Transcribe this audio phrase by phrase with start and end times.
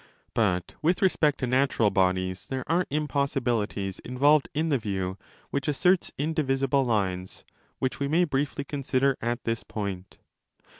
[0.33, 5.15] But with respect to natural bodies there are impossibilities involved in the view
[5.51, 7.43] which asserts indivisible lines,
[7.77, 10.17] which we may briefly consider at this point.